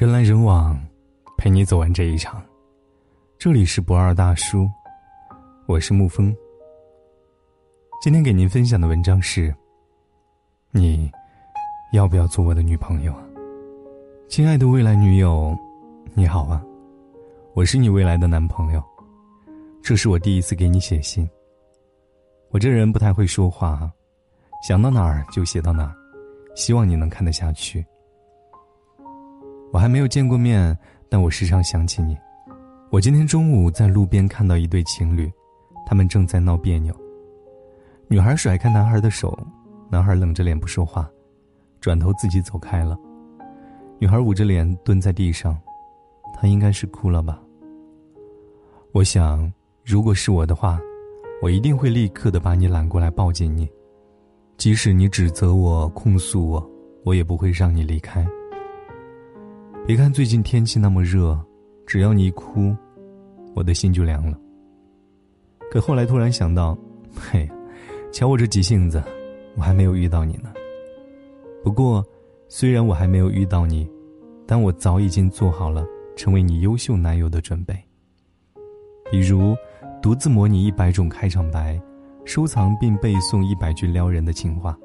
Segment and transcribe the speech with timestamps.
[0.00, 0.80] 人来人往，
[1.36, 2.42] 陪你走完这一场。
[3.36, 4.66] 这里是不二大叔，
[5.66, 6.34] 我是沐风。
[8.00, 9.54] 今天给您分享的文章是：
[10.70, 11.12] 你
[11.92, 13.22] 要不要做我的女朋友啊？
[14.26, 15.54] 亲爱的未来女友，
[16.14, 16.64] 你好啊，
[17.52, 18.82] 我是你未来的男朋友。
[19.82, 21.28] 这是我第一次给你写信。
[22.48, 23.92] 我这人不太会说话，
[24.66, 25.94] 想到哪儿就写到哪儿。
[26.56, 27.84] 希望你能看得下去。
[29.72, 30.76] 我还没有见过面，
[31.08, 32.16] 但我时常想起你。
[32.90, 35.30] 我今天中午在路边看到一对情侣，
[35.86, 36.94] 他们正在闹别扭。
[38.08, 39.38] 女孩甩开男孩的手，
[39.88, 41.08] 男孩冷着脸不说话，
[41.80, 42.98] 转头自己走开了。
[44.00, 45.56] 女孩捂着脸蹲在地上，
[46.34, 47.40] 她应该是哭了吧。
[48.90, 49.52] 我想，
[49.84, 50.80] 如果是我的话，
[51.40, 53.68] 我一定会立刻的把你揽过来抱紧你。
[54.56, 56.70] 即使你指责我、控诉我，
[57.04, 58.26] 我也不会让你离开。
[59.86, 61.38] 别看最近天气那么热，
[61.86, 62.76] 只要你一哭，
[63.54, 64.38] 我的心就凉了。
[65.70, 66.78] 可后来突然想到，
[67.14, 67.48] 嘿，
[68.12, 69.02] 瞧我这急性子，
[69.56, 70.52] 我还没有遇到你呢。
[71.64, 72.04] 不过，
[72.48, 73.88] 虽然我还没有遇到你，
[74.46, 77.76] 但我早已经做好了成为你优秀男友的准备。
[79.10, 79.56] 比如，
[80.00, 81.80] 独自模拟一百种开场白。
[82.26, 84.78] 收藏并背诵一百句撩人的情话，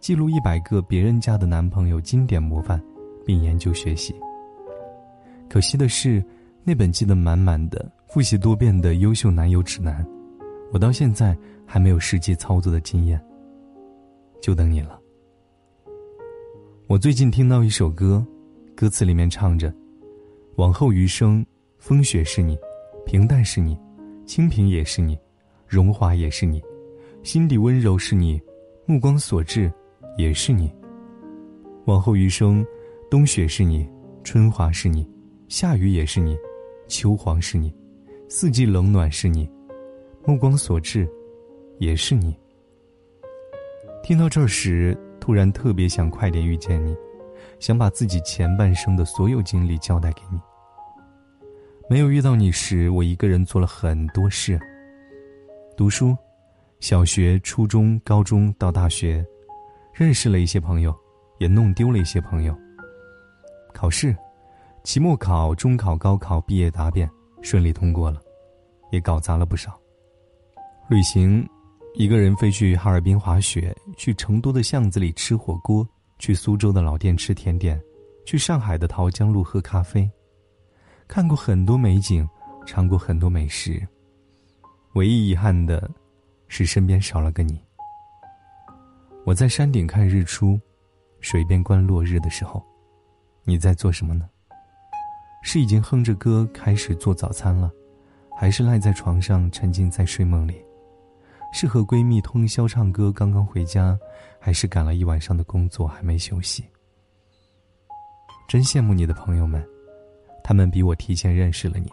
[0.00, 2.80] 记录一百个别人家的男朋友经典模范，
[3.26, 4.14] 并研究学习。
[5.48, 6.22] 可惜的是，
[6.62, 10.06] 那本记得满满的、复习多遍的优秀男友指南，
[10.72, 13.20] 我到现在还没有实际操作的经验。
[14.40, 15.00] 就等你了。
[16.86, 18.24] 我最近听到一首歌，
[18.76, 19.72] 歌词里面唱着
[20.56, 21.44] ：“往后余生，
[21.78, 22.56] 风雪是你，
[23.04, 23.76] 平淡是你，
[24.26, 25.18] 清贫也是你。”
[25.66, 26.62] 荣华也是你，
[27.22, 28.40] 心底温柔是你，
[28.86, 29.70] 目光所至
[30.16, 30.72] 也是你。
[31.84, 32.64] 往后余生，
[33.10, 33.86] 冬雪是你，
[34.24, 35.06] 春华是你，
[35.48, 36.38] 夏雨也是你，
[36.88, 37.74] 秋黄是你，
[38.28, 39.50] 四季冷暖是你，
[40.26, 41.08] 目光所至
[41.78, 42.38] 也是你。
[44.02, 46.94] 听到这时，突然特别想快点遇见你，
[47.60, 50.38] 想把自己前半生的所有经历交代给你。
[51.88, 54.60] 没有遇到你时，我一个人做了很多事。
[55.78, 56.14] 读书，
[56.78, 59.24] 小学、初中、高中到大学，
[59.94, 60.94] 认识了一些朋友，
[61.38, 62.54] 也弄丢了一些朋友。
[63.72, 64.14] 考试，
[64.88, 67.06] 期末考、中考、高考、毕业答辩
[67.42, 68.22] 顺利通过了，
[68.90, 69.78] 也搞砸了不少。
[70.88, 71.46] 旅行，
[71.92, 75.86] 一个人飞去哈尔滨滑雪，去成都的巷子里吃火锅，
[76.18, 77.78] 去苏州的老店吃甜点，
[78.24, 80.10] 去上海的桃江路喝咖啡，
[81.06, 82.26] 看过很多美景，
[82.64, 83.86] 尝过很多美食。
[84.94, 85.90] 唯一遗憾的，
[86.46, 87.62] 是身边少了个你。
[89.26, 90.58] 我在山顶看日出，
[91.20, 92.64] 水边观落日的时候，
[93.44, 94.26] 你在做什么呢？
[95.50, 97.72] 是已经哼着歌开始做早餐了，
[98.36, 100.62] 还是赖在床上沉浸在睡梦里？
[101.54, 103.98] 是和闺蜜通宵唱歌刚刚回家，
[104.38, 106.66] 还是赶了一晚上的工作还没休息？
[108.46, 109.66] 真羡慕你的朋友们，
[110.44, 111.90] 他们比我提前认识了你。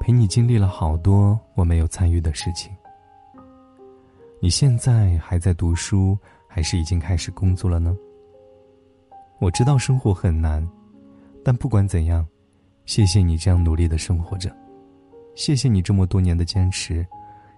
[0.00, 2.72] 陪你经历了好多我没有参与的事情。
[4.40, 7.96] 你现在还在读书，还是已经开始工作了呢？
[9.38, 10.68] 我知道生活很难，
[11.44, 12.26] 但不管怎样，
[12.88, 14.50] 谢谢你这样努力的生活着，
[15.34, 17.06] 谢谢你这么多年的坚持，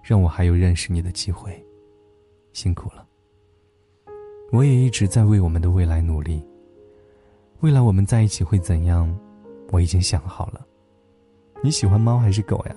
[0.03, 1.57] 让我还有认识你的机会，
[2.51, 3.07] 辛苦了。
[4.51, 6.45] 我也一直在为我们的未来努力。
[7.61, 9.17] 未来我们在一起会怎样？
[9.71, 10.67] 我已经想好了。
[11.63, 12.75] 你喜欢猫还是狗呀？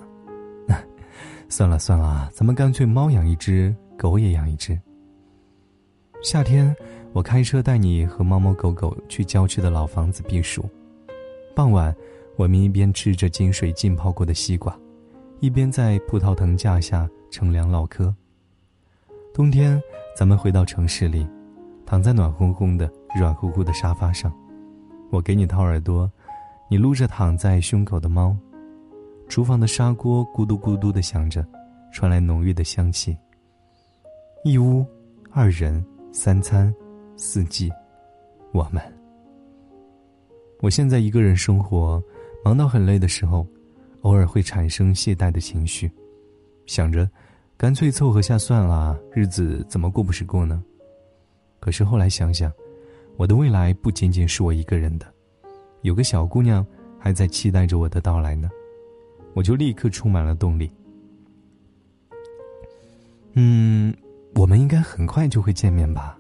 [1.51, 4.81] 算了算了啊，咱们干脆猫养一只，狗也养一只。
[6.23, 6.73] 夏天，
[7.13, 10.65] 我开车带你和猫猫狗狗去郊区的老房子避暑。
[11.53, 11.93] 傍晚，
[12.37, 14.77] 我们一边吃着井水浸泡过的西瓜，
[15.41, 18.15] 一边在葡萄藤架下乘凉唠嗑。
[19.33, 19.81] 冬天，
[20.17, 21.27] 咱们回到城市里，
[21.87, 24.33] 躺在暖烘烘的、软乎乎的沙发上，
[25.11, 26.11] 我给你掏耳朵，
[26.69, 28.37] 你撸着躺在胸口的猫。
[29.29, 31.47] 厨房的砂锅咕嘟咕嘟的响着，
[31.93, 33.17] 传来浓郁的香气。
[34.45, 34.85] 一屋，
[35.31, 36.75] 二人，三餐，
[37.17, 37.73] 四季，
[38.53, 38.83] 我们。
[40.61, 42.03] 我现在一个人生活，
[42.45, 43.47] 忙到很累的时候，
[44.03, 45.91] 偶尔会产生懈怠的情绪，
[46.67, 47.09] 想着，
[47.57, 50.63] 干脆凑合下算了，日子怎么过不是过呢？
[51.59, 52.53] 可是后来想想，
[53.17, 55.07] 我的未来不仅仅是我一个人的，
[55.81, 56.65] 有个小姑娘
[56.99, 58.51] 还在期待着我的到来呢。
[59.33, 60.71] 我就立刻充满了动力。
[63.33, 63.93] 嗯，
[64.35, 66.17] 我们应该很快就会见面吧。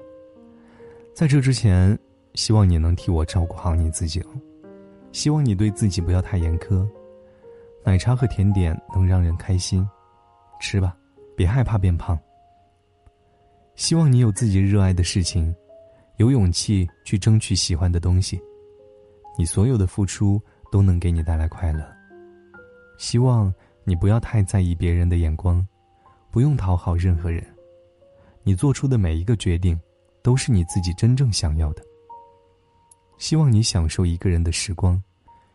[1.15, 1.97] 在这之前，
[2.33, 4.29] 希望你能替我照顾好你自己哦。
[5.15, 6.85] 希望你对自己不要太严苛。
[7.85, 9.89] 奶茶和甜点能让人开心，
[10.61, 10.97] 吃吧，
[11.37, 12.19] 别害怕变胖。
[13.77, 15.55] 希望你有自己热爱的事情，
[16.17, 18.41] 有勇气去争取喜欢的东西。
[19.39, 21.87] 你所有的付出都能给你带来快乐。
[22.99, 25.65] 希望你不要太在意别人的眼光，
[26.33, 27.45] 不用讨好任何人。
[28.43, 29.81] 你做出的每一个决定，
[30.25, 31.85] 都是你自己真正想要的。
[33.19, 35.03] 希望你享受一个人的时光，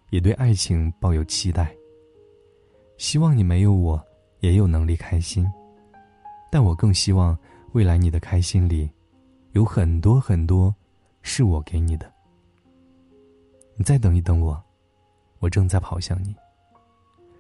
[0.10, 1.76] 也对爱情抱有期待。
[2.98, 4.02] 希望你没有我，
[4.40, 5.48] 也有能力开心。
[6.52, 7.38] 但我更希望。
[7.74, 8.90] 未来你的开心里，
[9.52, 10.74] 有很多很多，
[11.22, 12.12] 是我给你的。
[13.76, 14.60] 你再等一等我，
[15.38, 16.36] 我正在跑向你，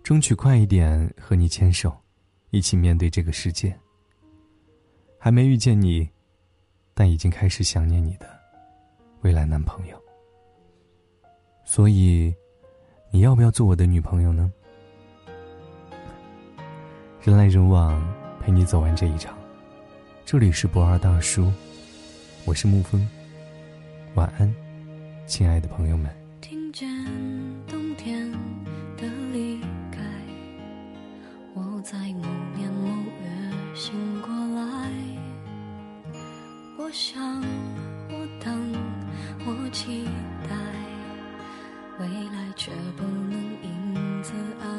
[0.03, 1.97] 争取快一点和你牵手，
[2.51, 3.75] 一起面对这个世界。
[5.17, 6.07] 还没遇见你，
[6.93, 8.29] 但已经开始想念你的
[9.21, 9.99] 未来男朋友。
[11.71, 12.33] 所以，
[13.11, 14.51] 你要不要做我的女朋友呢？
[17.21, 18.03] 人来人往，
[18.41, 19.37] 陪你走完这一场。
[20.25, 21.53] 这里是不二大叔，
[22.43, 23.07] 我是沐风，
[24.15, 24.51] 晚安，
[25.27, 26.09] 亲爱的朋友们。
[26.41, 26.89] 听见
[27.67, 28.31] 冬天
[28.97, 29.61] 的离
[29.91, 29.99] 开，
[31.53, 32.25] 我在某
[32.55, 32.89] 年某
[33.21, 33.93] 月醒
[34.23, 34.89] 过来。
[36.79, 37.39] 我想，
[38.09, 38.73] 我等，
[39.45, 40.05] 我期
[40.49, 40.55] 待，
[41.99, 44.31] 未来却不能因此
[44.61, 44.78] 而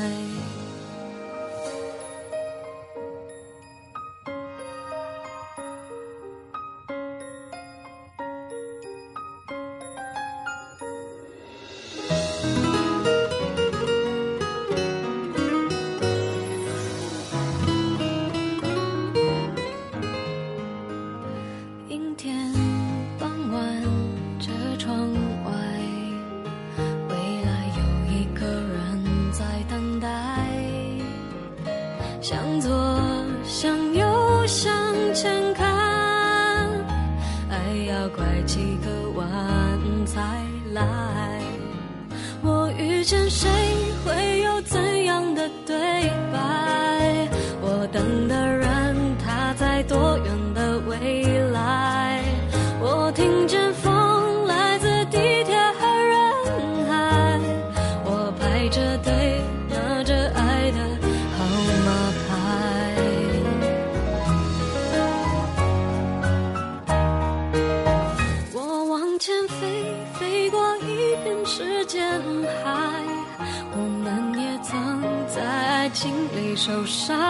[76.91, 77.20] 伤